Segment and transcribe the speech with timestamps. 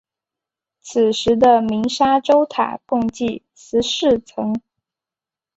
[0.79, 4.59] 此时的鸣沙洲塔共计十四层。